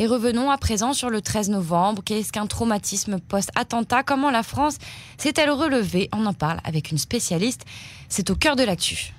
Et 0.00 0.06
revenons 0.06 0.48
à 0.52 0.58
présent 0.58 0.92
sur 0.92 1.10
le 1.10 1.20
13 1.20 1.50
novembre. 1.50 2.02
Qu'est-ce 2.04 2.32
qu'un 2.32 2.46
traumatisme 2.46 3.18
post-attentat? 3.18 4.04
Comment 4.04 4.30
la 4.30 4.44
France 4.44 4.78
s'est-elle 5.16 5.50
relevée? 5.50 6.08
On 6.12 6.24
en 6.24 6.34
parle 6.34 6.60
avec 6.62 6.92
une 6.92 6.98
spécialiste. 6.98 7.64
C'est 8.08 8.30
au 8.30 8.36
cœur 8.36 8.54
de 8.54 8.62
l'actu. 8.62 9.12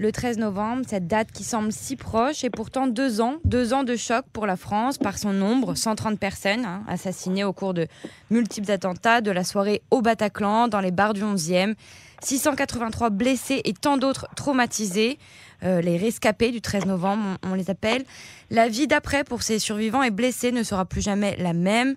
Le 0.00 0.12
13 0.12 0.38
novembre, 0.38 0.82
cette 0.88 1.08
date 1.08 1.30
qui 1.30 1.44
semble 1.44 1.72
si 1.72 1.94
proche 1.94 2.42
et 2.42 2.48
pourtant 2.48 2.86
deux 2.86 3.20
ans, 3.20 3.34
deux 3.44 3.74
ans 3.74 3.84
de 3.84 3.96
choc 3.96 4.24
pour 4.32 4.46
la 4.46 4.56
France 4.56 4.96
par 4.96 5.18
son 5.18 5.34
nombre, 5.34 5.74
130 5.74 6.18
personnes 6.18 6.64
hein, 6.64 6.82
assassinées 6.88 7.44
au 7.44 7.52
cours 7.52 7.74
de 7.74 7.86
multiples 8.30 8.70
attentats, 8.70 9.20
de 9.20 9.30
la 9.30 9.44
soirée 9.44 9.82
au 9.90 10.00
Bataclan, 10.00 10.68
dans 10.68 10.80
les 10.80 10.90
bars 10.90 11.12
du 11.12 11.22
11e, 11.22 11.74
683 12.22 13.10
blessés 13.10 13.60
et 13.66 13.74
tant 13.74 13.98
d'autres 13.98 14.26
traumatisés. 14.36 15.18
Euh, 15.64 15.82
les 15.82 15.98
rescapés 15.98 16.50
du 16.50 16.62
13 16.62 16.86
novembre, 16.86 17.36
on 17.42 17.52
les 17.52 17.68
appelle. 17.68 18.04
La 18.48 18.68
vie 18.68 18.86
d'après 18.86 19.22
pour 19.22 19.42
ces 19.42 19.58
survivants 19.58 20.02
et 20.02 20.10
blessés 20.10 20.50
ne 20.50 20.62
sera 20.62 20.86
plus 20.86 21.02
jamais 21.02 21.36
la 21.36 21.52
même. 21.52 21.94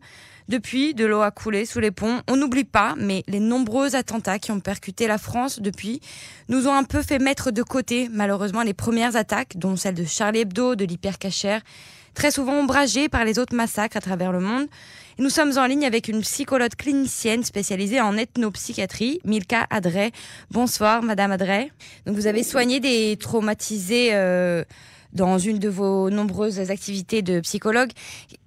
Depuis, 0.49 0.93
de 0.93 1.05
l'eau 1.05 1.21
a 1.21 1.31
coulé 1.31 1.65
sous 1.65 1.79
les 1.79 1.91
ponts. 1.91 2.21
On 2.29 2.35
n'oublie 2.35 2.63
pas, 2.63 2.95
mais 2.97 3.23
les 3.27 3.39
nombreux 3.39 3.95
attentats 3.95 4.39
qui 4.39 4.51
ont 4.51 4.59
percuté 4.59 5.07
la 5.07 5.17
France 5.17 5.59
depuis 5.59 6.01
nous 6.49 6.67
ont 6.67 6.73
un 6.73 6.83
peu 6.83 7.01
fait 7.01 7.19
mettre 7.19 7.51
de 7.51 7.63
côté, 7.63 8.09
malheureusement, 8.11 8.61
les 8.61 8.73
premières 8.73 9.15
attaques, 9.15 9.57
dont 9.57 9.75
celle 9.75 9.95
de 9.95 10.03
Charlie 10.03 10.41
Hebdo, 10.41 10.75
de 10.75 10.85
l'hypercachère, 10.85 11.61
très 12.13 12.31
souvent 12.31 12.59
ombragées 12.59 13.09
par 13.09 13.25
les 13.25 13.39
autres 13.39 13.55
massacres 13.55 13.97
à 13.97 14.01
travers 14.01 14.31
le 14.31 14.39
monde. 14.39 14.67
nous 15.17 15.29
sommes 15.29 15.57
en 15.57 15.65
ligne 15.65 15.85
avec 15.85 16.07
une 16.07 16.21
psychologue 16.21 16.75
clinicienne 16.75 17.43
spécialisée 17.43 18.01
en 18.01 18.17
ethnopsychiatrie, 18.17 19.19
Milka 19.25 19.65
Adret. 19.69 20.11
Bonsoir, 20.51 21.01
Madame 21.03 21.31
Adret. 21.31 21.71
Vous 22.05 22.27
avez 22.27 22.43
soigné 22.43 22.79
des 22.79 23.17
traumatisés. 23.17 24.09
Euh, 24.13 24.63
dans 25.13 25.37
une 25.37 25.59
de 25.59 25.69
vos 25.69 26.09
nombreuses 26.09 26.71
activités 26.71 27.21
de 27.21 27.39
psychologue. 27.39 27.91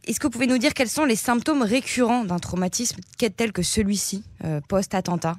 Est-ce 0.06 0.20
que 0.20 0.26
vous 0.26 0.32
pouvez 0.32 0.46
nous 0.46 0.58
dire 0.58 0.74
quels 0.74 0.88
sont 0.88 1.04
les 1.04 1.16
symptômes 1.16 1.62
récurrents 1.62 2.24
d'un 2.24 2.38
traumatisme 2.38 3.00
tel 3.36 3.52
que 3.52 3.62
celui-ci, 3.62 4.24
euh, 4.44 4.60
post-attentat? 4.68 5.34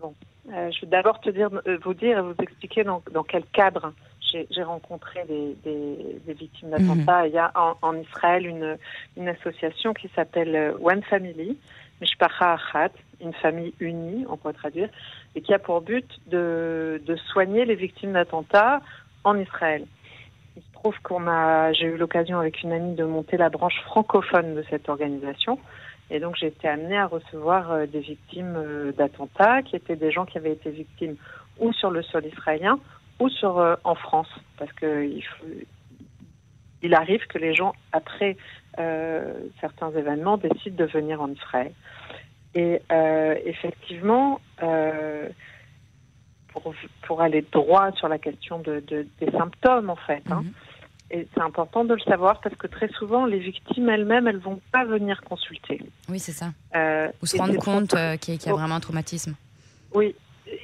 Bon, 0.00 0.14
euh, 0.52 0.70
je 0.70 0.80
vais 0.82 0.86
d'abord 0.86 1.20
te 1.20 1.30
dire, 1.30 1.50
euh, 1.66 1.78
vous 1.82 1.94
dire 1.94 2.18
et 2.18 2.22
vous 2.22 2.34
expliquer 2.40 2.84
dans, 2.84 3.00
quel 3.26 3.44
cadre 3.52 3.92
j'ai 4.50 4.64
rencontré 4.64 5.24
des, 5.28 6.34
victimes 6.34 6.70
d'attentats. 6.70 7.22
Mhm. 7.22 7.28
Il 7.28 7.34
y 7.34 7.38
a 7.38 7.52
en, 7.82 7.96
Israël 7.96 8.46
une, 8.46 8.76
une, 9.16 9.28
association 9.28 9.94
qui 9.94 10.10
s'appelle 10.16 10.74
One 10.82 11.02
Family, 11.04 11.56
Mishpacha 12.00 12.54
Achat, 12.54 12.90
une 13.20 13.32
famille 13.34 13.74
unie, 13.78 14.26
on 14.28 14.36
pourrait 14.36 14.54
traduire, 14.54 14.88
et 15.36 15.40
qui 15.40 15.54
a 15.54 15.60
pour 15.60 15.82
but 15.82 16.08
de, 16.26 17.00
de 17.06 17.14
soigner 17.14 17.64
les 17.64 17.76
victimes 17.76 18.14
d'attentats 18.14 18.82
en 19.22 19.38
Israël 19.38 19.86
trouve 20.84 21.00
qu'on 21.02 21.26
a, 21.28 21.72
j'ai 21.72 21.86
eu 21.86 21.96
l'occasion 21.96 22.38
avec 22.38 22.62
une 22.62 22.72
amie 22.72 22.94
de 22.94 23.04
monter 23.04 23.38
la 23.38 23.48
branche 23.48 23.80
francophone 23.86 24.54
de 24.54 24.62
cette 24.68 24.90
organisation. 24.90 25.58
Et 26.10 26.20
donc 26.20 26.36
j'ai 26.36 26.48
été 26.48 26.68
amenée 26.68 26.98
à 26.98 27.06
recevoir 27.06 27.72
euh, 27.72 27.86
des 27.86 28.00
victimes 28.00 28.54
euh, 28.54 28.92
d'attentats, 28.92 29.62
qui 29.62 29.76
étaient 29.76 29.96
des 29.96 30.12
gens 30.12 30.26
qui 30.26 30.36
avaient 30.36 30.52
été 30.52 30.70
victimes 30.70 31.16
ou 31.58 31.72
sur 31.72 31.90
le 31.90 32.02
sol 32.02 32.26
israélien 32.26 32.78
ou 33.18 33.30
sur 33.30 33.58
euh, 33.58 33.76
en 33.84 33.94
France, 33.94 34.28
parce 34.58 34.70
que 34.74 35.08
il, 36.82 36.94
arrive 36.94 37.26
que 37.28 37.38
les 37.38 37.54
gens 37.54 37.72
après 37.92 38.36
certains 39.60 39.90
événements 39.92 40.36
décident 40.36 40.76
de 40.76 40.84
venir 40.84 41.22
en 41.22 41.30
Israël. 41.30 41.72
Et 42.54 42.82
effectivement, 43.46 44.40
pour, 47.02 47.22
aller 47.22 47.42
droit 47.52 47.92
sur 47.92 48.08
la 48.08 48.18
question 48.18 48.58
de, 48.58 48.82
des 48.86 49.30
symptômes 49.30 49.88
en 49.88 49.96
fait. 49.96 50.22
Hein, 50.30 50.42
mhm. 50.42 50.52
Et 51.10 51.28
c'est 51.34 51.40
important 51.40 51.84
de 51.84 51.94
le 51.94 52.00
savoir 52.00 52.40
parce 52.40 52.56
que 52.56 52.66
très 52.66 52.88
souvent, 52.88 53.26
les 53.26 53.38
victimes 53.38 53.88
elles-mêmes, 53.88 54.26
elles 54.26 54.38
vont 54.38 54.60
pas 54.72 54.84
venir 54.84 55.20
consulter. 55.22 55.80
Oui, 56.08 56.18
c'est 56.18 56.32
ça. 56.32 56.52
Euh, 56.74 57.08
Ou 57.22 57.26
se 57.26 57.36
rendre 57.36 57.56
compte 57.58 57.94
euh, 57.94 58.16
qu'il 58.16 58.34
y, 58.34 58.48
a 58.48 58.52
vraiment 58.52 58.76
un 58.76 58.80
traumatisme. 58.80 59.34
Oui, 59.92 60.14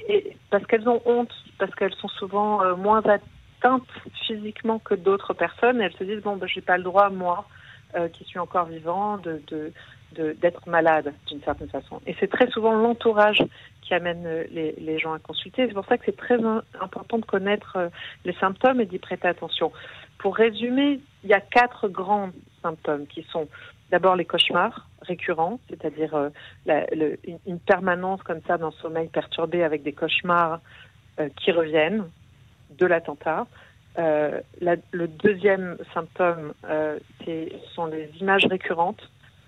et 0.09 0.35
parce 0.49 0.65
qu'elles 0.65 0.89
ont 0.89 1.01
honte, 1.05 1.33
parce 1.59 1.73
qu'elles 1.75 1.93
sont 1.93 2.07
souvent 2.07 2.63
euh, 2.63 2.75
moins 2.75 3.03
atteintes 3.05 3.87
physiquement 4.25 4.79
que 4.79 4.95
d'autres 4.95 5.33
personnes. 5.33 5.79
Et 5.79 5.85
elles 5.85 5.97
se 5.97 6.03
disent 6.03 6.21
bon, 6.21 6.37
ben, 6.37 6.47
j'ai 6.47 6.61
pas 6.61 6.77
le 6.77 6.83
droit 6.83 7.09
moi, 7.09 7.47
euh, 7.95 8.07
qui 8.09 8.23
suis 8.23 8.39
encore 8.39 8.65
vivant, 8.65 9.17
de, 9.17 9.41
de 9.47 9.71
d'être 10.13 10.67
malade 10.67 11.13
d'une 11.27 11.41
certaine 11.41 11.69
façon. 11.69 12.01
Et 12.05 12.13
c'est 12.19 12.27
très 12.27 12.51
souvent 12.51 12.73
l'entourage 12.73 13.41
qui 13.81 13.93
amène 13.93 14.27
les, 14.51 14.73
les, 14.77 14.99
gens 14.99 15.13
à 15.13 15.19
consulter. 15.19 15.65
C'est 15.65 15.73
pour 15.73 15.85
ça 15.85 15.97
que 15.97 16.03
c'est 16.05 16.17
très 16.17 16.37
important 16.81 17.17
de 17.17 17.23
connaître 17.23 17.77
les 18.25 18.33
symptômes 18.33 18.81
et 18.81 18.85
d'y 18.85 18.99
prêter 18.99 19.29
attention. 19.29 19.71
Pour 20.21 20.35
résumer, 20.35 20.99
il 21.23 21.29
y 21.31 21.33
a 21.33 21.41
quatre 21.41 21.87
grands 21.87 22.29
symptômes 22.61 23.07
qui 23.07 23.23
sont 23.31 23.47
d'abord 23.89 24.15
les 24.15 24.23
cauchemars 24.23 24.87
récurrents, 25.01 25.59
c'est-à-dire 25.67 26.13
euh, 26.13 27.15
une 27.47 27.59
permanence 27.59 28.21
comme 28.21 28.39
ça 28.45 28.59
d'un 28.59 28.69
sommeil 28.83 29.07
perturbé 29.07 29.63
avec 29.63 29.81
des 29.81 29.93
cauchemars 29.93 30.59
euh, 31.19 31.27
qui 31.37 31.51
reviennent 31.51 32.05
de 32.77 32.85
l'attentat. 32.85 33.47
Euh, 33.97 34.41
le 34.59 35.07
deuxième 35.07 35.77
symptôme, 35.91 36.53
ce 37.25 37.49
sont 37.73 37.87
les 37.87 38.07
images 38.19 38.45
récurrentes. 38.45 39.01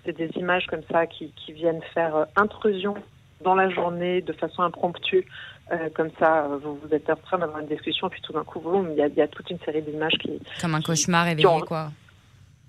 C'est 0.04 0.16
des 0.16 0.30
images 0.34 0.66
comme 0.66 0.82
ça 0.90 1.06
qui, 1.06 1.30
qui 1.36 1.52
viennent 1.52 1.82
faire 1.94 2.26
intrusion 2.34 2.96
dans 3.42 3.54
la 3.54 3.70
journée 3.70 4.22
de 4.22 4.32
façon 4.32 4.62
impromptue 4.62 5.24
euh, 5.72 5.88
comme 5.94 6.10
ça, 6.18 6.46
vous, 6.62 6.76
vous 6.76 6.94
êtes 6.94 7.08
en 7.08 7.16
train 7.16 7.38
d'avoir 7.38 7.60
une 7.60 7.68
discussion, 7.68 8.08
puis 8.10 8.20
tout 8.20 8.32
d'un 8.32 8.44
coup, 8.44 8.60
il 8.90 8.96
y, 8.96 9.02
a, 9.02 9.08
y 9.08 9.22
a 9.22 9.28
toute 9.28 9.48
une 9.50 9.58
série 9.60 9.82
d'images 9.82 10.18
qui. 10.20 10.38
Comme 10.60 10.74
un 10.74 10.82
cauchemar 10.82 11.24
réveillé, 11.24 11.60
quoi. 11.66 11.90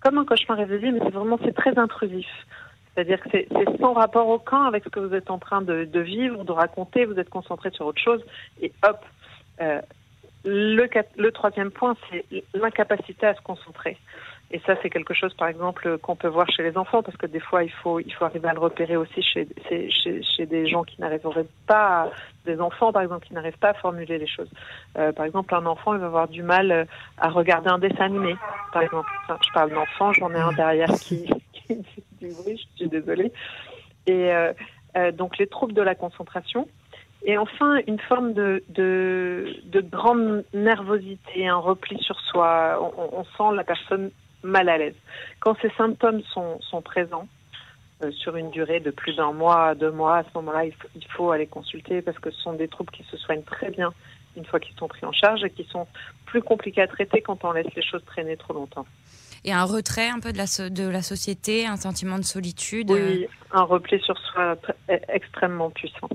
Comme 0.01 0.17
un 0.17 0.25
cauchemar 0.25 0.57
réveillé, 0.57 0.91
mais 0.91 0.99
c'est 1.03 1.13
vraiment 1.13 1.37
c'est 1.43 1.55
très 1.55 1.77
intrusif. 1.77 2.27
C'est-à-dire 2.93 3.19
que 3.19 3.29
c'est 3.31 3.47
sans 3.81 3.93
rapport 3.93 4.29
aucun 4.29 4.63
avec 4.63 4.85
ce 4.85 4.89
que 4.89 5.01
vous 5.01 5.13
êtes 5.13 5.29
en 5.29 5.39
train 5.39 5.61
de, 5.61 5.83
de, 5.83 5.99
vivre, 5.99 6.45
de 6.45 6.51
raconter, 6.53 7.03
vous 7.03 7.19
êtes 7.19 7.29
concentré 7.29 7.69
sur 7.71 7.85
autre 7.85 8.01
chose, 8.01 8.23
et 8.61 8.71
hop. 8.83 9.03
Euh, 9.61 9.81
le, 10.47 10.87
le 11.17 11.31
troisième 11.31 11.71
point, 11.71 11.95
c'est 12.09 12.23
l'incapacité 12.53 13.25
à 13.25 13.33
se 13.33 13.41
concentrer. 13.41 13.97
Et 14.51 14.59
ça, 14.59 14.75
c'est 14.81 14.91
quelque 14.91 15.13
chose, 15.13 15.33
par 15.33 15.47
exemple, 15.47 15.97
qu'on 15.97 16.15
peut 16.15 16.27
voir 16.27 16.47
chez 16.49 16.61
les 16.61 16.77
enfants, 16.77 17.01
parce 17.01 17.17
que 17.17 17.25
des 17.25 17.39
fois, 17.39 17.63
il 17.63 17.71
faut, 17.71 17.99
il 17.99 18.13
faut 18.13 18.25
arriver 18.25 18.47
à 18.47 18.53
le 18.53 18.59
repérer 18.59 18.95
aussi 18.95 19.23
chez, 19.23 19.47
chez, 19.67 20.21
chez 20.21 20.45
des 20.45 20.67
gens 20.67 20.83
qui 20.83 21.01
n'arriveraient 21.01 21.47
pas, 21.65 22.11
des 22.45 22.61
enfants, 22.61 22.93
par 22.93 23.01
exemple, 23.01 23.25
qui 23.25 23.33
n'arrivent 23.33 23.57
pas 23.57 23.69
à 23.69 23.73
formuler 23.73 24.19
les 24.19 24.27
choses. 24.27 24.49
Euh, 24.97 25.11
par 25.11 25.25
exemple, 25.25 25.53
un 25.55 25.65
enfant, 25.65 25.95
il 25.95 25.99
va 25.99 26.05
avoir 26.05 26.27
du 26.27 26.43
mal 26.43 26.71
euh, 26.71 26.85
à 27.17 27.29
regarder 27.29 27.69
un 27.69 27.79
dessin 27.79 28.05
animé, 28.05 28.35
par 28.71 28.83
exemple. 28.83 29.09
je 29.27 29.51
parle 29.51 29.71
d'enfant, 29.71 30.13
j'en 30.13 30.31
ai 30.31 30.39
un 30.39 30.53
derrière 30.53 30.91
qui, 31.01 31.25
qui 31.53 31.75
dit 31.75 32.03
du 32.21 32.27
bruit, 32.33 32.57
je 32.57 32.77
suis 32.77 32.89
désolée. 32.89 33.31
Et 34.05 34.31
euh, 34.31 34.53
euh, 34.95 35.11
donc, 35.11 35.39
les 35.39 35.47
troubles 35.47 35.73
de 35.73 35.81
la 35.81 35.95
concentration. 35.95 36.67
Et 37.23 37.39
enfin, 37.39 37.79
une 37.87 37.99
forme 37.99 38.33
de, 38.33 38.63
de, 38.69 39.55
de 39.65 39.81
grande 39.81 40.45
nervosité, 40.53 41.47
un 41.47 41.57
repli 41.57 41.97
sur 41.99 42.19
soi. 42.19 42.79
On, 42.79 43.19
on 43.19 43.23
sent 43.23 43.55
la 43.55 43.63
personne 43.63 44.11
mal 44.45 44.69
à 44.69 44.77
l'aise. 44.77 44.95
Quand 45.39 45.57
ces 45.61 45.69
symptômes 45.71 46.21
sont, 46.33 46.59
sont 46.61 46.81
présents, 46.81 47.27
euh, 48.03 48.11
sur 48.11 48.35
une 48.35 48.51
durée 48.51 48.81
de 48.81 48.91
plus 48.91 49.15
d'un 49.15 49.31
mois, 49.31 49.73
deux 49.73 49.91
mois, 49.91 50.17
à 50.17 50.23
ce 50.23 50.29
moment-là, 50.35 50.65
il, 50.65 50.73
il, 50.95 51.07
faut 51.15 51.31
aller 51.31 51.47
consulter 51.47 52.01
parce 52.01 52.19
que 52.19 52.29
ce 52.29 52.41
sont 52.41 52.53
des 52.53 52.67
troubles 52.67 52.91
qui 52.91 53.03
se 53.03 53.15
soignent 53.15 53.43
très 53.43 53.71
bien 53.71 53.93
une 54.35 54.45
fois 54.45 54.59
qu'ils 54.59 54.75
sont 54.75 54.89
pris 54.89 55.05
en 55.05 55.13
charge 55.13 55.43
et 55.45 55.49
qui 55.49 55.63
sont 55.63 55.87
plus 56.25 56.41
compliqués 56.41 56.81
à 56.81 56.87
traiter 56.87 57.21
quand 57.21 57.45
on 57.45 57.53
laisse 57.53 57.73
les 57.73 57.81
choses 57.81 58.03
traîner 58.05 58.35
trop 58.35 58.53
longtemps. 58.53 58.85
Et 59.45 59.53
un 59.53 59.63
retrait 59.63 60.09
un 60.09 60.19
peu 60.19 60.33
de 60.33 60.37
la, 60.37 60.69
de 60.69 60.89
la 60.89 61.01
société, 61.01 61.65
un 61.67 61.77
sentiment 61.77 62.17
de 62.17 62.23
solitude 62.23 62.91
Oui, 62.91 63.27
un 63.51 63.61
repli 63.61 64.01
sur 64.01 64.17
soi 64.17 64.57
extrêmement 65.07 65.69
puissant. 65.69 66.09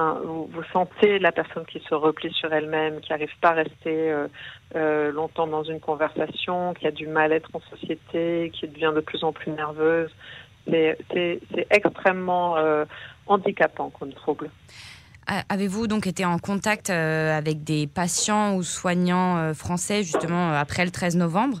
Hein, 0.00 0.20
vous, 0.24 0.62
sentez 0.72 1.18
la 1.18 1.32
personne 1.32 1.64
qui 1.66 1.80
se 1.80 1.92
replie 1.92 2.32
sur 2.32 2.52
elle-même, 2.52 3.00
qui 3.00 3.10
n'arrive 3.10 3.36
pas 3.40 3.48
à 3.48 3.54
rester 3.54 4.12
euh, 4.12 4.28
euh, 4.76 5.10
longtemps 5.10 5.48
dans 5.48 5.64
une 5.64 5.80
conversation, 5.80 6.72
qui 6.74 6.86
a 6.86 6.92
du 6.92 7.08
mal-être 7.08 7.50
en 7.52 7.60
société, 7.68 8.52
qui 8.54 8.68
devient 8.68 8.92
de 8.94 9.00
plus 9.00 9.24
en 9.24 9.32
plus 9.32 9.50
nerveuse. 9.50 10.10
C'est 10.70 11.40
extrêmement 11.70 12.56
euh, 12.58 12.84
handicapant 13.26 13.90
comme 13.90 14.12
trouble. 14.12 14.50
Avez-vous 15.48 15.88
donc 15.88 16.06
été 16.06 16.24
en 16.24 16.38
contact 16.38 16.90
avec 16.90 17.64
des 17.64 17.86
patients 17.86 18.54
ou 18.54 18.62
soignants 18.62 19.52
français 19.52 20.02
justement 20.02 20.52
après 20.52 20.86
le 20.86 20.90
13 20.90 21.16
novembre? 21.16 21.58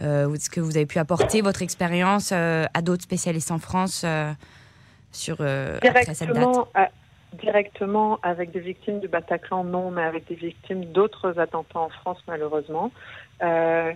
Est-ce 0.00 0.50
que 0.50 0.60
vous 0.60 0.76
avez 0.76 0.86
pu 0.86 1.00
apporter 1.00 1.40
votre 1.40 1.62
expérience 1.62 2.30
à 2.30 2.82
d'autres 2.82 3.02
spécialistes 3.02 3.50
en 3.50 3.58
France 3.58 4.04
sur 5.10 5.40
après 5.40 6.14
cette 6.14 6.32
date? 6.32 6.68
Directement 7.34 8.18
avec 8.22 8.50
des 8.50 8.60
victimes 8.60 9.00
du 9.00 9.08
Bataclan, 9.08 9.64
non, 9.64 9.90
mais 9.90 10.02
avec 10.02 10.26
des 10.26 10.34
victimes 10.34 10.84
d'autres 10.86 11.38
attentats 11.38 11.80
en 11.80 11.88
France, 11.88 12.18
malheureusement. 12.26 12.90
Euh, 13.42 13.92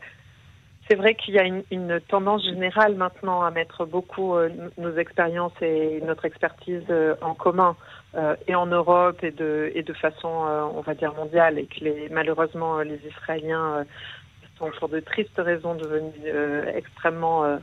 c'est 0.88 0.96
vrai 0.96 1.14
qu'il 1.14 1.34
y 1.34 1.38
a 1.38 1.44
une, 1.44 1.62
une, 1.70 2.00
tendance 2.00 2.44
générale 2.44 2.96
maintenant 2.96 3.42
à 3.42 3.50
mettre 3.50 3.84
beaucoup 3.84 4.34
euh, 4.34 4.50
nos 4.78 4.96
expériences 4.96 5.52
et 5.60 6.00
notre 6.04 6.24
expertise 6.24 6.82
euh, 6.90 7.14
en 7.20 7.34
commun, 7.34 7.76
euh, 8.14 8.34
et 8.48 8.54
en 8.54 8.66
Europe 8.66 9.22
et 9.22 9.30
de, 9.30 9.70
et 9.74 9.82
de 9.82 9.92
façon, 9.92 10.28
on 10.28 10.80
va 10.80 10.94
dire, 10.94 11.14
mondiale, 11.14 11.58
et 11.58 11.66
que 11.66 11.84
les, 11.84 12.08
malheureusement 12.10 12.80
les 12.80 13.00
Israéliens 13.06 13.86
sont 14.58 14.70
pour 14.78 14.88
de 14.88 15.00
tristes 15.00 15.38
raisons 15.38 15.74
devenus 15.74 16.12
extrêmement 16.74 17.58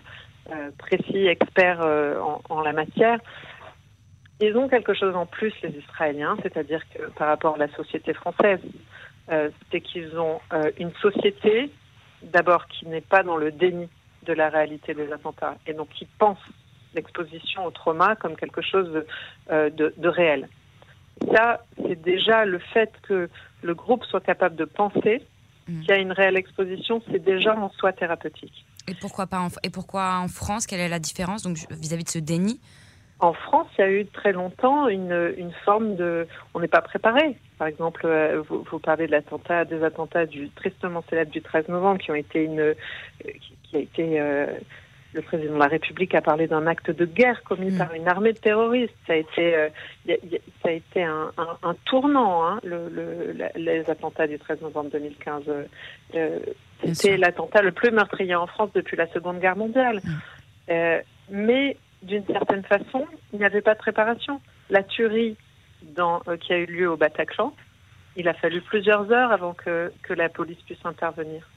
précis, 0.80 1.28
experts 1.28 1.86
en, 2.50 2.62
la 2.62 2.74
matière. 2.74 3.20
Ils 4.42 4.56
ont 4.56 4.70
quelque 4.70 4.94
chose 4.94 5.16
en 5.16 5.26
plus, 5.26 5.54
les 5.64 5.78
Israéliens, 5.78 6.38
c'est-à-dire 6.42 6.82
que 6.94 7.10
par 7.12 7.28
rapport 7.28 7.56
à 7.56 7.58
la 7.58 7.70
société 7.76 8.14
française, 8.14 8.62
c'est 9.70 9.82
qu'ils 9.82 10.18
ont 10.18 10.40
une 10.80 10.94
société, 11.02 11.70
d'abord, 12.24 12.66
qui 12.68 12.88
n'est 12.88 13.02
pas 13.02 13.22
dans 13.22 13.36
le 13.36 13.52
déni 13.52 13.90
de 14.26 14.34
la 14.34 14.50
réalité 14.50 14.94
des 14.94 15.12
attentats, 15.12 15.56
et 15.68 15.74
donc 15.74 15.90
qui 15.90 16.08
pense 16.18 16.40
l'exposition 16.96 17.66
au 17.66 17.72
trauma 17.72 18.16
comme 18.16 18.36
quelque 18.36 18.62
chose 18.62 19.04
de, 19.50 19.94
de 19.96 20.08
réel 20.08 20.48
ça, 21.34 21.64
c'est 21.88 22.02
déjà 22.02 22.46
le 22.46 22.60
fait 22.60 22.92
que 23.08 23.30
le 23.62 23.76
groupe 23.76 24.06
soit 24.06 24.22
capable 24.22 24.56
de 24.56 24.66
penser 24.66 25.22
mm. 25.68 25.82
qu'il 25.82 25.90
y 25.90 25.92
a 25.92 25.98
une 25.98 26.12
réelle 26.12 26.38
exposition, 26.38 27.02
c'est 27.12 27.24
déjà 27.24 27.56
en 27.56 27.70
soi 27.72 27.94
thérapeutique. 27.94 28.66
Et 28.88 28.96
pourquoi, 28.96 29.28
pas 29.28 29.40
en, 29.40 29.50
et 29.64 29.70
pourquoi 29.70 30.18
en 30.20 30.28
France 30.28 30.66
Quelle 30.66 30.80
est 30.80 30.90
la 30.90 31.00
différence 31.00 31.46
vis-à-vis 31.46 32.06
de 32.06 32.10
ce 32.10 32.20
déni 32.20 32.60
En 33.20 33.34
France, 33.34 33.68
il 33.78 33.82
y 33.82 33.84
a 33.84 33.92
eu 33.92 34.06
très 34.06 34.32
longtemps 34.32 34.88
une, 34.88 35.34
une 35.38 35.52
forme 35.66 35.96
de... 35.96 36.26
On 36.54 36.62
n'est 36.62 36.70
pas 36.70 36.82
préparé. 36.82 37.36
Par 37.58 37.68
exemple, 37.68 38.06
euh, 38.06 38.42
vous, 38.48 38.66
vous 38.72 38.80
parlez 38.80 39.08
de 39.08 39.12
l'attentat, 39.12 39.66
des 39.66 39.84
attentats 39.84 40.26
du 40.26 40.50
tristement 40.52 41.04
célèbre 41.10 41.32
du 41.32 41.42
13 41.42 41.68
novembre 41.68 42.00
qui 42.00 42.12
ont 42.12 42.16
été 42.16 42.46
une... 42.46 42.60
Euh, 42.62 42.74
qui, 43.64 43.76
a 43.76 43.80
été... 43.80 44.22
Euh, 44.22 44.48
le 45.14 45.22
président 45.22 45.56
de 45.56 45.60
la 45.60 45.68
République 45.68 46.14
a 46.14 46.22
parlé 46.22 46.48
d'un 46.48 46.68
acte 46.68 46.92
de 46.92 47.06
guerre 47.06 47.42
commis 47.44 47.72
mm. 47.72 47.78
par 47.78 47.94
une 47.94 48.08
armée 48.08 48.32
de 48.32 48.38
terroristes. 48.38 48.94
Ça 49.08 49.14
a 49.14 49.16
été, 49.16 49.56
euh, 49.56 49.70
ça 50.62 50.70
a 50.70 50.72
été 50.72 51.04
un, 51.04 51.32
un, 51.38 51.76
tournant, 51.86 52.46
hein, 52.46 52.60
le, 52.64 52.88
le, 52.90 53.34
les 53.56 53.90
attentats 53.90 54.28
du 54.28 54.38
13 54.38 54.62
novembre 54.62 54.92
2015. 54.92 55.44
Euh, 56.16 56.40
C'était 56.84 57.18
l'attentat 57.18 57.64
le 57.64 57.72
plus 57.72 57.92
meurtrier 57.92 58.36
en 58.36 58.48
France 58.48 58.70
depuis 58.76 58.96
la 58.98 59.08
Seconde 59.08 59.40
Guerre 59.40 59.58
mondiale. 59.58 60.00
Mm. 60.70 61.00
Mais 61.32 61.78
d'une 62.02 62.26
certaine 62.26 62.64
façon, 62.64 63.06
il 63.34 63.40
n'y 63.40 63.46
avait 63.46 63.62
pas 63.62 63.74
de 63.74 63.80
préparation. 63.80 64.42
La 64.70 64.84
tuerie 64.84 65.36
dans, 65.82 66.22
euh, 66.28 66.38
qui 66.38 66.54
a 66.54 66.58
eu 66.58 66.66
lieu 66.66 66.90
au 66.90 66.98
Bataclan, 66.98 67.54
il 68.16 68.28
a 68.28 68.34
fallu 68.34 68.62
plusieurs 68.62 69.12
heures 69.12 69.32
avant 69.32 69.54
que, 69.54 69.92
que 70.04 70.14
la 70.14 70.30
police 70.30 70.60
puisse 70.66 70.86
intervenir. 70.86 71.48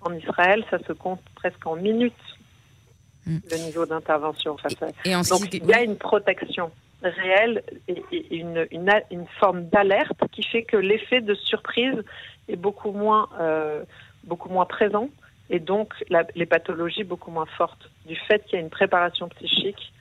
En 0.00 0.12
Israël, 0.14 0.64
ça 0.70 0.78
se 0.78 0.92
compte 0.92 1.20
presque 1.34 1.66
en 1.66 1.76
minutes 1.76 2.14
le 3.26 3.64
niveau 3.64 3.84
d'intervention 3.84 4.56
face 4.56 4.80
à 4.82 4.86
et 5.04 5.12
Donc 5.12 5.52
il 5.52 5.66
y 5.66 5.74
a 5.74 5.82
une 5.82 5.96
protection 5.96 6.70
réelle 7.02 7.62
et, 7.86 8.02
une, 8.34 8.66
une, 8.70 8.90
une, 9.10 9.26
forme 9.38 9.64
d'alerte 9.68 10.20
qui 10.32 10.42
fait 10.42 10.62
que 10.62 10.76
l'effet 10.76 11.20
de 11.20 11.34
surprise 11.34 12.02
est 12.48 12.56
beaucoup 12.56 12.92
moins, 12.92 13.28
euh, 13.38 13.84
beaucoup 14.24 14.48
moins 14.48 14.64
présent 14.64 15.10
et 15.50 15.60
donc 15.60 15.92
la, 16.08 16.24
les 16.34 16.46
pathologies 16.46 17.04
beaucoup 17.04 17.30
moins 17.30 17.46
fortes 17.56 17.90
du 18.06 18.16
fait 18.16 18.44
qu'il 18.44 18.54
y 18.54 18.56
a 18.56 18.60
une 18.60 18.70
préparation 18.70 19.28
psychique 19.28 19.92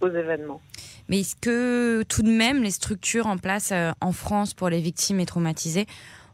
aux 0.00 0.08
événements. 0.08 0.60
Mais 1.08 1.20
est-ce 1.20 1.36
que 1.36 2.02
tout 2.04 2.22
de 2.22 2.30
même 2.30 2.62
les 2.62 2.70
structures 2.70 3.26
en 3.26 3.38
place 3.38 3.72
euh, 3.72 3.90
en 4.00 4.12
France 4.12 4.54
pour 4.54 4.68
les 4.68 4.80
victimes 4.80 5.20
et 5.20 5.26
traumatisées 5.26 5.86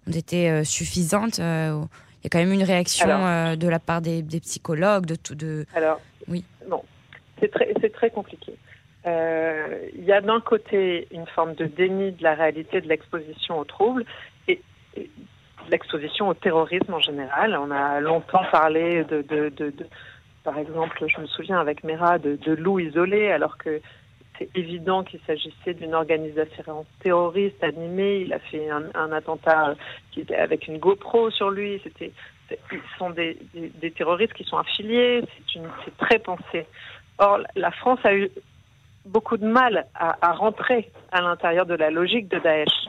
ont 0.08 0.12
été 0.12 0.50
euh, 0.50 0.64
suffisantes 0.64 1.38
Il 1.38 1.42
y 2.24 2.26
a 2.26 2.30
quand 2.30 2.38
même 2.38 2.52
une 2.52 2.64
réaction 2.64 3.06
de 3.56 3.68
la 3.68 3.78
part 3.78 4.02
des, 4.02 4.22
des 4.22 4.40
psychologues, 4.40 5.06
de 5.06 5.14
tout. 5.14 5.34
De... 5.34 5.66
Alors, 5.74 6.00
oui. 6.28 6.44
Non, 6.68 6.82
c'est 7.40 7.50
très, 7.50 7.72
c'est 7.80 7.92
très 7.92 8.10
compliqué. 8.10 8.54
Euh, 9.06 9.88
il 9.94 10.04
y 10.04 10.12
a 10.12 10.20
d'un 10.20 10.40
côté 10.40 11.08
une 11.10 11.26
forme 11.26 11.54
de 11.54 11.66
déni 11.66 12.12
de 12.12 12.22
la 12.22 12.34
réalité 12.34 12.80
de 12.80 12.88
l'exposition 12.88 13.58
aux 13.58 13.64
troubles 13.64 14.04
et, 14.48 14.60
l'exposition 15.70 16.28
au 16.28 16.34
terrorisme 16.34 16.94
en 16.94 17.00
général. 17.00 17.56
On 17.56 17.70
a 17.70 18.00
longtemps 18.00 18.44
parlé 18.50 19.04
de, 19.04 19.22
de, 19.22 19.48
de, 19.50 19.72
par 20.44 20.58
exemple, 20.58 21.02
je 21.08 21.20
me 21.20 21.26
souviens 21.26 21.58
avec 21.58 21.82
Mera, 21.84 22.18
de, 22.18 22.38
loups 22.52 22.78
isolés, 22.78 23.32
alors 23.32 23.56
que 23.56 23.80
c'est 24.38 24.48
évident 24.54 25.02
qu'il 25.02 25.20
s'agissait 25.26 25.74
d'une 25.74 25.94
organisation 25.94 26.84
terroriste 27.02 27.62
animée. 27.64 28.20
Il 28.26 28.32
a 28.32 28.38
fait 28.38 28.68
un, 28.68 29.12
attentat 29.12 29.74
qui 30.12 30.26
avec 30.34 30.68
une 30.68 30.78
GoPro 30.78 31.30
sur 31.30 31.50
lui. 31.50 31.80
C'était 31.82 32.12
ils 32.50 32.80
sont 32.98 33.08
des, 33.10 33.38
terroristes 33.96 34.34
qui 34.34 34.44
sont 34.44 34.58
affiliés, 34.58 35.22
c'est 35.50 35.96
très 35.96 36.18
pensé. 36.18 36.66
Or, 37.18 37.40
la 37.56 37.70
France 37.70 38.00
a 38.04 38.14
eu 38.14 38.28
beaucoup 39.06 39.38
de 39.38 39.46
mal 39.46 39.86
à, 39.94 40.16
à 40.20 40.32
rentrer 40.32 40.90
à 41.10 41.22
l'intérieur 41.22 41.64
de 41.64 41.74
la 41.74 41.90
logique 41.90 42.28
de 42.28 42.38
Daesh, 42.38 42.88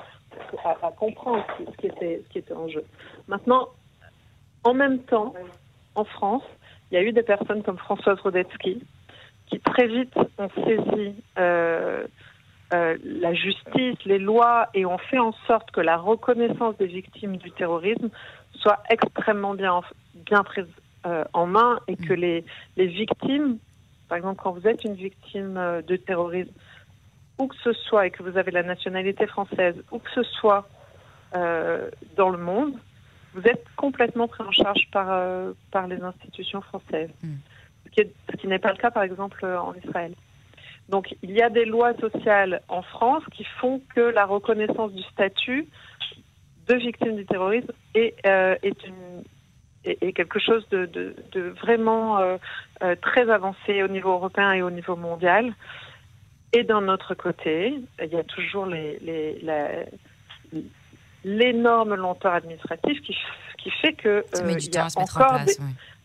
à, 0.63 0.87
à 0.87 0.91
comprendre 0.91 1.45
ce 1.59 1.77
qui, 1.77 1.87
était, 1.87 2.21
ce 2.23 2.29
qui 2.29 2.37
était 2.39 2.53
en 2.53 2.67
jeu. 2.67 2.83
Maintenant, 3.27 3.69
en 4.63 4.73
même 4.73 4.99
temps, 4.99 5.33
en 5.95 6.03
France, 6.03 6.43
il 6.91 6.95
y 6.95 6.97
a 6.97 7.03
eu 7.03 7.11
des 7.11 7.23
personnes 7.23 7.63
comme 7.63 7.77
Françoise 7.77 8.19
Rodetsky 8.19 8.83
qui 9.47 9.59
très 9.59 9.87
vite 9.87 10.15
ont 10.37 10.49
saisi 10.49 11.15
euh, 11.37 12.05
euh, 12.73 12.97
la 13.03 13.33
justice, 13.33 13.97
les 14.05 14.17
lois 14.17 14.69
et 14.73 14.85
ont 14.85 14.97
fait 14.97 15.19
en 15.19 15.33
sorte 15.47 15.69
que 15.71 15.81
la 15.81 15.97
reconnaissance 15.97 16.75
des 16.77 16.87
victimes 16.87 17.37
du 17.37 17.51
terrorisme 17.51 18.09
soit 18.53 18.81
extrêmement 18.89 19.53
bien, 19.53 19.81
bien 20.15 20.43
prise 20.43 20.65
euh, 21.05 21.23
en 21.33 21.45
main 21.45 21.79
et 21.87 21.95
que 21.95 22.13
mm. 22.13 22.19
les, 22.19 22.45
les 22.77 22.87
victimes, 22.87 23.59
par 24.09 24.17
exemple, 24.17 24.41
quand 24.41 24.51
vous 24.51 24.67
êtes 24.67 24.83
une 24.83 24.95
victime 24.95 25.83
de 25.87 25.95
terrorisme, 25.95 26.53
où 27.37 27.47
que 27.47 27.55
ce 27.63 27.73
soit, 27.73 28.07
et 28.07 28.11
que 28.11 28.23
vous 28.23 28.37
avez 28.37 28.51
la 28.51 28.63
nationalité 28.63 29.27
française, 29.27 29.75
où 29.91 29.99
que 29.99 30.11
ce 30.11 30.23
soit 30.23 30.67
euh, 31.35 31.89
dans 32.15 32.29
le 32.29 32.37
monde, 32.37 32.73
vous 33.33 33.41
êtes 33.41 33.65
complètement 33.75 34.27
pris 34.27 34.43
en 34.43 34.51
charge 34.51 34.87
par, 34.91 35.07
euh, 35.09 35.51
par 35.71 35.87
les 35.87 36.01
institutions 36.01 36.61
françaises. 36.61 37.09
Mm. 37.21 37.35
Ce 37.97 38.35
qui 38.35 38.47
n'est 38.47 38.59
pas 38.59 38.71
le 38.71 38.77
cas, 38.77 38.91
par 38.91 39.03
exemple, 39.03 39.45
en 39.45 39.73
Israël. 39.75 40.13
Donc, 40.89 41.15
il 41.23 41.31
y 41.31 41.41
a 41.41 41.49
des 41.49 41.65
lois 41.65 41.93
sociales 41.95 42.61
en 42.67 42.81
France 42.81 43.23
qui 43.31 43.43
font 43.59 43.81
que 43.95 44.01
la 44.01 44.25
reconnaissance 44.25 44.91
du 44.91 45.01
statut 45.03 45.67
de 46.67 46.75
victimes 46.75 47.15
du 47.15 47.25
terrorisme 47.25 47.71
est, 47.93 48.15
euh, 48.25 48.55
est, 48.61 48.83
une, 48.85 49.23
est, 49.83 50.13
quelque 50.13 50.39
chose 50.39 50.67
de, 50.69 50.85
de, 50.85 51.15
de 51.31 51.41
vraiment 51.61 52.19
euh, 52.19 52.37
euh, 52.83 52.95
très 53.01 53.29
avancé 53.29 53.83
au 53.83 53.87
niveau 53.87 54.11
européen 54.11 54.53
et 54.53 54.61
au 54.61 54.71
niveau 54.71 54.95
mondial. 54.95 55.53
Et 56.53 56.63
d'un 56.63 56.87
autre 56.87 57.15
côté, 57.15 57.75
il 58.01 58.09
y 58.09 58.15
a 58.15 58.23
toujours 58.23 58.65
les, 58.65 58.99
les, 58.99 60.65
l'énorme 61.23 61.95
lenteur 61.95 62.33
administrative 62.33 63.01
qui, 63.01 63.15
qui 63.57 63.71
fait 63.71 63.93
que 63.93 64.23
il 64.47 64.73
y 64.73 64.77
a 64.77 64.87
encore 64.95 65.39
des, 65.45 65.55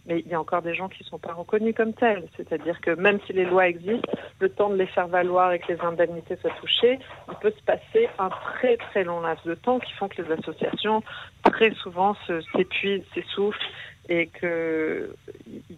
mais 0.06 0.20
il 0.20 0.28
y 0.28 0.34
a 0.34 0.40
encore 0.40 0.62
des 0.62 0.74
gens 0.74 0.88
qui 0.88 1.04
ne 1.04 1.08
sont 1.08 1.18
pas 1.18 1.34
reconnus 1.34 1.74
comme 1.76 1.92
tels. 1.92 2.26
C'est-à-dire 2.36 2.80
que 2.80 2.90
même 2.92 3.18
si 3.26 3.32
les 3.32 3.44
lois 3.44 3.68
existent, 3.68 4.10
le 4.40 4.48
temps 4.48 4.70
de 4.70 4.76
les 4.76 4.86
faire 4.86 5.08
valoir 5.08 5.52
et 5.52 5.58
que 5.58 5.72
les 5.72 5.80
indemnités 5.80 6.36
soient 6.36 6.54
touchées, 6.60 6.98
il 7.28 7.34
peut 7.40 7.52
se 7.56 7.62
passer 7.62 8.08
un 8.18 8.30
très 8.30 8.76
très 8.76 9.04
long 9.04 9.20
laps 9.20 9.44
de 9.44 9.54
temps 9.54 9.78
qui 9.78 9.92
font 9.92 10.08
que 10.08 10.22
les 10.22 10.32
associations 10.32 11.02
très 11.44 11.72
souvent 11.74 12.16
s'épuisent, 12.56 13.04
s'essoufflent 13.14 13.70
et 14.08 14.28
qu'il 14.28 15.10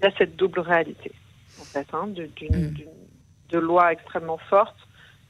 y 0.01 0.07
a 0.07 0.11
cette 0.17 0.37
double 0.37 0.61
réalité 0.61 1.13
en 1.61 1.65
fait, 1.65 1.87
hein, 1.93 2.07
d'une, 2.09 2.27
mm. 2.27 2.75
De 3.53 3.59
lois 3.59 3.93
extrêmement 3.93 4.39
fortes 4.51 4.77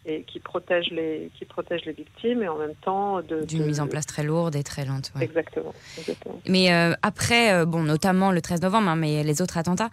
et 0.04 0.22
qui 0.22 0.40
protège 0.40 0.90
les 0.90 1.30
qui 1.38 1.44
protège 1.44 1.84
les 1.84 1.92
victimes 1.92 2.42
et 2.42 2.48
en 2.48 2.56
même 2.56 2.74
temps 2.74 3.20
de 3.22 3.44
d'une 3.44 3.66
mise 3.66 3.80
en 3.80 3.86
place 3.86 4.06
très 4.06 4.24
lourde 4.24 4.56
et 4.56 4.64
très 4.64 4.84
lente. 4.84 5.12
Exactement, 5.20 5.72
Mais 6.48 6.72
euh, 6.72 6.94
après, 7.02 7.52
euh, 7.52 7.64
bon, 7.64 7.82
notamment 7.82 8.32
le 8.32 8.40
13 8.40 8.62
novembre, 8.62 8.88
hein, 8.88 8.96
mais 8.96 9.22
les 9.22 9.40
autres 9.40 9.58
attentats, 9.58 9.90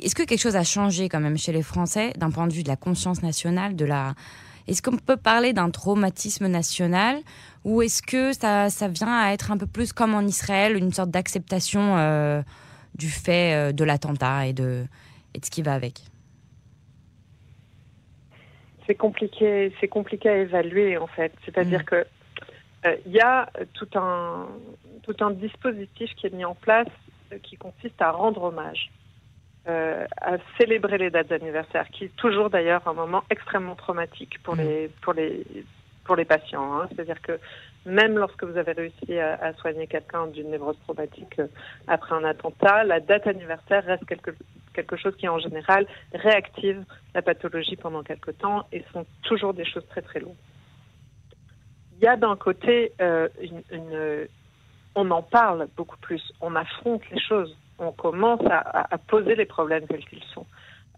est-ce 0.00 0.14
que 0.14 0.22
quelque 0.22 0.40
chose 0.40 0.56
a 0.56 0.62
changé 0.62 1.08
quand 1.08 1.20
même 1.20 1.36
chez 1.36 1.52
les 1.52 1.62
Français 1.62 2.12
d'un 2.16 2.30
point 2.30 2.46
de 2.46 2.52
vue 2.52 2.62
de 2.62 2.68
la 2.68 2.76
conscience 2.76 3.22
nationale, 3.22 3.74
de 3.74 3.84
la 3.84 4.14
est-ce 4.66 4.80
qu'on 4.80 4.96
peut 4.96 5.18
parler 5.18 5.52
d'un 5.52 5.68
traumatisme 5.68 6.46
national 6.46 7.18
ou 7.64 7.82
est-ce 7.82 8.00
que 8.02 8.32
ça, 8.32 8.70
ça, 8.70 8.88
vient 8.88 9.14
à 9.14 9.32
être 9.32 9.50
un 9.50 9.58
peu 9.58 9.66
plus 9.66 9.92
comme 9.92 10.14
en 10.14 10.22
Israël, 10.22 10.76
une 10.76 10.92
sorte 10.92 11.10
d'acceptation 11.10 11.98
euh, 11.98 12.40
du 12.94 13.10
fait 13.10 13.74
de 13.74 13.84
l'attentat 13.84 14.46
et 14.46 14.52
de, 14.54 14.84
et 15.34 15.40
de 15.40 15.44
ce 15.44 15.50
qui 15.50 15.60
va 15.60 15.74
avec? 15.74 16.04
C'est 18.86 18.94
compliqué, 18.94 19.72
c'est 19.80 19.88
compliqué 19.88 20.28
à 20.28 20.36
évaluer 20.36 20.98
en 20.98 21.06
fait. 21.06 21.32
C'est-à-dire 21.44 21.80
mm. 21.80 21.84
que 21.84 22.06
euh, 22.86 22.96
il 23.06 23.12
y 23.12 23.20
a 23.20 23.48
tout 23.74 23.88
un 23.94 24.46
tout 25.02 25.16
un 25.20 25.30
dispositif 25.30 26.14
qui 26.16 26.26
est 26.26 26.34
mis 26.34 26.44
en 26.44 26.54
place 26.54 26.88
euh, 27.32 27.38
qui 27.42 27.56
consiste 27.56 28.00
à 28.00 28.10
rendre 28.10 28.42
hommage, 28.42 28.90
euh, 29.68 30.06
à 30.20 30.36
célébrer 30.58 30.98
les 30.98 31.10
dates 31.10 31.28
d'anniversaire, 31.28 31.88
qui 31.90 32.04
est 32.04 32.16
toujours 32.16 32.50
d'ailleurs 32.50 32.86
un 32.86 32.94
moment 32.94 33.22
extrêmement 33.30 33.74
traumatique 33.74 34.42
pour 34.42 34.56
mm. 34.56 34.60
les 34.60 34.90
pour 35.02 35.12
les 35.12 35.44
pour 36.04 36.16
les 36.16 36.24
patients. 36.24 36.74
Hein. 36.74 36.88
C'est-à-dire 36.90 37.20
que 37.22 37.38
même 37.86 38.18
lorsque 38.18 38.44
vous 38.44 38.56
avez 38.56 38.72
réussi 38.72 39.18
à, 39.18 39.34
à 39.34 39.52
soigner 39.54 39.86
quelqu'un 39.86 40.26
d'une 40.26 40.50
névrose 40.50 40.78
traumatique 40.84 41.40
après 41.86 42.14
un 42.14 42.24
attentat, 42.24 42.84
la 42.84 43.00
date 43.00 43.26
anniversaire 43.26 43.84
reste 43.84 44.04
quelque 44.06 44.30
quelque 44.74 44.96
chose 44.96 45.16
qui 45.16 45.28
en 45.28 45.38
général 45.38 45.86
réactive 46.12 46.84
la 47.14 47.22
pathologie 47.22 47.76
pendant 47.76 48.02
quelque 48.02 48.30
temps 48.30 48.66
et 48.72 48.84
sont 48.92 49.06
toujours 49.22 49.54
des 49.54 49.64
choses 49.64 49.86
très 49.88 50.02
très 50.02 50.20
lourdes. 50.20 50.36
Il 51.96 52.04
y 52.04 52.06
a 52.06 52.16
d'un 52.16 52.36
côté 52.36 52.92
euh, 53.00 53.28
on 54.94 55.10
en 55.10 55.22
parle 55.22 55.68
beaucoup 55.76 55.96
plus, 55.98 56.22
on 56.40 56.54
affronte 56.54 57.02
les 57.10 57.20
choses, 57.20 57.56
on 57.78 57.92
commence 57.92 58.44
à, 58.50 58.94
à 58.94 58.98
poser 58.98 59.34
les 59.34 59.46
problèmes 59.46 59.86
tels 59.86 60.04
qu'ils 60.04 60.22
sont. 60.34 60.46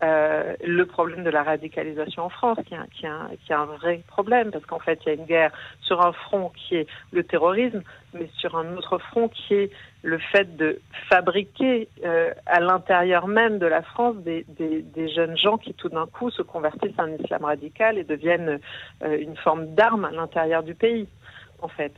Euh, 0.03 0.55
le 0.63 0.85
problème 0.85 1.25
de 1.25 1.31
la 1.31 1.43
radicalisation 1.43 2.25
en 2.25 2.29
France, 2.29 2.59
qui 2.67 2.75
est, 2.75 2.77
un, 2.77 2.87
qui, 2.89 3.07
un, 3.07 3.31
qui 3.43 3.53
est 3.53 3.55
un 3.55 3.65
vrai 3.65 4.03
problème, 4.07 4.51
parce 4.51 4.67
qu'en 4.67 4.79
fait, 4.79 5.01
il 5.03 5.09
y 5.09 5.13
a 5.13 5.15
une 5.15 5.25
guerre 5.25 5.53
sur 5.81 6.05
un 6.05 6.13
front 6.13 6.53
qui 6.55 6.77
est 6.77 6.87
le 7.13 7.25
terrorisme, 7.25 7.83
mais 8.13 8.29
sur 8.37 8.59
un 8.59 8.77
autre 8.77 8.99
front 8.99 9.29
qui 9.29 9.55
est 9.55 9.71
le 10.03 10.19
fait 10.19 10.55
de 10.59 10.81
fabriquer 11.09 11.89
euh, 12.05 12.31
à 12.45 12.61
l'intérieur 12.61 13.27
même 13.27 13.59
de 13.59 13.65
la 13.65 13.81
France 13.81 14.17
des, 14.19 14.45
des, 14.59 14.83
des, 14.83 15.09
jeunes 15.09 15.39
gens 15.39 15.57
qui 15.57 15.73
tout 15.73 15.89
d'un 15.89 16.07
coup 16.07 16.31
se 16.31 16.43
convertissent 16.43 16.99
à 16.99 17.05
un 17.05 17.13
islam 17.13 17.47
radical 17.47 17.97
et 17.97 18.05
deviennent 18.05 18.61
euh, 19.03 19.19
une 19.19 19.37
forme 19.37 19.75
d'arme 19.75 20.05
à 20.05 20.11
l'intérieur 20.11 20.63
du 20.63 20.75
pays, 20.75 21.09
en 21.63 21.69
fait. 21.69 21.93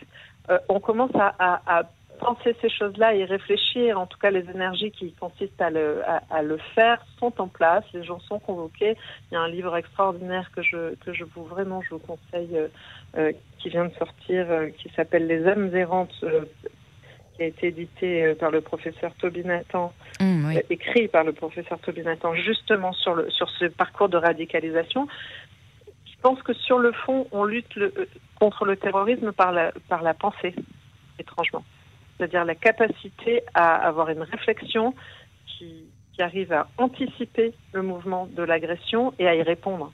On 0.71 0.81
commence 0.81 1.11
à 1.15 1.83
penser 2.19 2.55
ces 2.61 2.69
choses-là 2.69 3.15
et 3.15 3.25
réfléchir, 3.25 3.99
en 3.99 4.07
tout 4.07 4.19
cas 4.19 4.31
les 4.31 4.49
énergies 4.51 4.91
qui 4.91 5.13
consistent 5.13 5.61
à 5.61 5.71
le, 5.71 6.03
à, 6.07 6.23
à, 6.31 6.43
le 6.43 6.59
faire 6.75 7.05
sont 7.19 7.33
en 7.41 7.49
place, 7.49 7.85
les 7.95 8.05
gens 8.05 8.21
sont 8.21 8.39
convoqués. 8.39 8.97
Il 9.31 9.35
y 9.35 9.37
a 9.37 9.41
un 9.41 9.49
livre 9.49 9.75
extraordinaire 9.77 10.51
que 10.55 10.63
je, 10.63 10.95
que 10.97 11.13
je 11.13 11.25
vous 11.25 11.45
vraiment 11.45 11.81
je 11.83 11.91
vous 11.91 11.99
conseille, 12.01 12.57
euh, 12.57 12.69
euh, 13.17 13.33
qui 13.59 13.69
vient 13.71 13.87
de 13.87 13.95
sortir, 13.95 14.47
euh, 14.51 14.69
qui 14.71 14.91
s'appelle 14.95 15.27
Les 15.27 15.47
âmes 15.47 15.75
errantes, 15.75 16.15
euh, 16.25 16.45
qui 17.37 17.43
a 17.43 17.47
été 17.47 17.69
édité 17.69 18.35
par 18.35 18.51
le 18.51 18.61
professeur 18.61 19.13
Toby 19.15 19.45
Nathan, 19.45 19.93
Mmh, 20.21 20.47
oui. 20.49 20.59
écrit 20.71 21.07
par 21.07 21.23
le 21.23 21.33
professeur 21.33 21.79
Toby 21.79 22.03
Nathan, 22.03 22.35
justement 22.35 22.93
sur, 22.93 23.15
le, 23.15 23.31
sur 23.31 23.49
ce 23.51 23.67
parcours 23.67 24.09
de 24.09 24.17
radicalisation. 24.17 25.07
Je 25.87 26.21
pense 26.23 26.43
que 26.43 26.53
sur 26.53 26.81
le 26.81 26.91
fond, 26.91 27.29
on 27.31 27.45
lutte 27.45 27.73
le, 27.77 27.95
contre 28.41 28.65
le 28.65 28.77
terrorisme 28.77 29.31
par 29.33 29.53
la, 29.53 29.73
par 29.89 30.03
la 30.03 30.15
pensée, 30.15 30.55
étrangement 31.21 31.65
c'est-à-dire 32.19 32.45
la 32.45 32.55
capacité 32.55 33.43
à 33.55 33.77
avoir 33.77 34.11
une 34.11 34.23
réflexion 34.23 34.95
qui, 35.47 35.85
qui, 36.13 36.23
arrive 36.23 36.53
à 36.53 36.69
anticiper 36.79 37.55
le 37.73 37.83
mouvement 37.83 38.27
de 38.27 38.43
l'agression 38.43 39.15
et 39.19 39.29
à 39.29 39.35
y 39.35 39.43
répondre. 39.43 39.93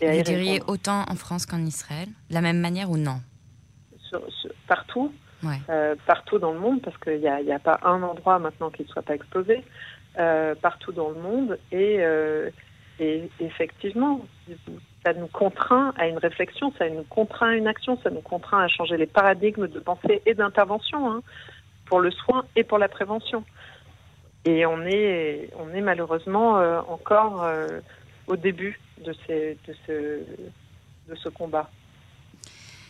Et 0.00 0.18
Vous 0.18 0.22
diriez 0.22 0.52
répondre. 0.54 0.72
autant 0.72 1.04
en 1.08 1.14
France 1.14 1.44
qu'en 1.44 1.60
Israël 1.60 2.08
De 2.30 2.34
la 2.34 2.40
même 2.40 2.60
manière 2.60 2.90
ou 2.90 2.96
non? 2.96 3.20
Sur, 4.08 4.22
sur, 4.32 4.50
Partout. 4.66 5.12
Ouais. 5.42 5.60
Euh, 5.68 5.94
partout 6.06 6.38
dans 6.38 6.52
le 6.52 6.58
monde, 6.58 6.80
parce 6.80 6.96
qu'il 6.96 7.20
n'y 7.20 7.28
a, 7.28 7.36
a, 7.36 7.58
pas 7.58 7.78
un 7.82 8.02
endroit 8.02 8.38
maintenant 8.38 8.70
qui 8.70 8.82
ne 8.82 8.88
soit 8.88 9.02
pas 9.02 9.14
explosé, 9.14 9.62
euh, 10.18 10.54
partout 10.54 10.92
dans 10.92 11.10
le 11.10 11.20
monde. 11.20 11.58
Et, 11.72 11.98
euh, 12.00 12.48
et 12.98 13.28
effectivement, 13.40 14.24
ça 15.06 15.12
nous 15.12 15.28
contraint 15.28 15.94
à 15.96 16.08
une 16.08 16.18
réflexion, 16.18 16.72
ça 16.78 16.88
nous 16.90 17.04
contraint 17.04 17.50
à 17.50 17.54
une 17.54 17.68
action, 17.68 17.96
ça 18.02 18.10
nous 18.10 18.22
contraint 18.22 18.64
à 18.64 18.66
changer 18.66 18.96
les 18.96 19.06
paradigmes 19.06 19.68
de 19.68 19.78
pensée 19.78 20.20
et 20.26 20.34
d'intervention 20.34 21.08
hein, 21.08 21.22
pour 21.84 22.00
le 22.00 22.10
soin 22.10 22.44
et 22.56 22.64
pour 22.64 22.78
la 22.78 22.88
prévention. 22.88 23.44
Et 24.44 24.66
on 24.66 24.82
est, 24.82 25.50
on 25.60 25.72
est 25.72 25.80
malheureusement 25.80 26.58
euh, 26.58 26.80
encore 26.88 27.44
euh, 27.44 27.68
au 28.26 28.34
début 28.34 28.80
de, 29.04 29.14
ces, 29.26 29.56
de, 29.68 29.74
ce, 29.86 29.92
de 31.08 31.14
ce 31.14 31.28
combat. 31.28 31.70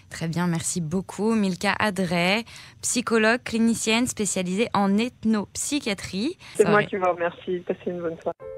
Très 0.09 0.29
bien, 0.29 0.47
merci 0.47 0.81
beaucoup. 0.81 1.35
Milka 1.35 1.75
Adret, 1.79 2.45
psychologue 2.81 3.43
clinicienne 3.45 4.07
spécialisée 4.07 4.69
en 4.73 4.97
ethnopsychiatrie. 4.97 6.39
C'est 6.55 6.67
moi 6.67 6.83
qui 6.83 6.97
vous 6.97 7.11
remercie. 7.11 7.59
Passez 7.59 7.91
une 7.91 8.01
bonne 8.01 8.17
soirée. 8.23 8.56